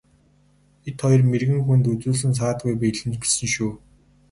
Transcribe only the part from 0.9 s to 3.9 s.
хоёр мэргэн хүнд үзүүлсэн саадгүй биелнэ гэсэн шүү.